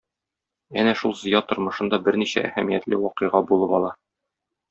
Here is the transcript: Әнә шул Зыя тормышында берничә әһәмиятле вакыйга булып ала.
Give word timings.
Әнә 0.83 0.93
шул 1.01 1.13
Зыя 1.19 1.41
тормышында 1.51 1.99
берничә 2.09 2.43
әһәмиятле 2.49 3.01
вакыйга 3.05 3.45
булып 3.51 3.79
ала. 3.81 3.93